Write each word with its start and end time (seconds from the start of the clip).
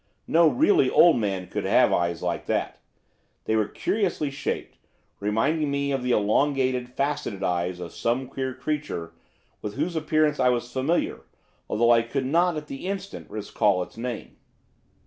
No 0.25 0.47
really 0.47 0.89
old 0.89 1.17
man 1.17 1.45
could 1.45 1.63
have 1.63 1.91
had 1.91 1.95
eyes 1.95 2.23
like 2.23 2.47
that. 2.47 2.79
They 3.45 3.55
were 3.55 3.67
curiously 3.67 4.31
shaped, 4.31 4.79
reminding 5.19 5.69
me 5.69 5.91
of 5.91 6.01
the 6.01 6.09
elongated, 6.09 6.89
faceted 6.89 7.43
eyes 7.43 7.79
of 7.79 7.93
some 7.93 8.25
queer 8.27 8.51
creature, 8.55 9.13
with 9.61 9.75
whose 9.75 9.95
appearance 9.95 10.39
I 10.39 10.49
was 10.49 10.73
familiar, 10.73 11.21
although 11.69 11.91
I 11.91 12.01
could 12.01 12.25
not, 12.25 12.57
at 12.57 12.65
the 12.65 12.87
instant, 12.87 13.29
recall 13.29 13.83
its 13.83 13.95
name. 13.95 14.37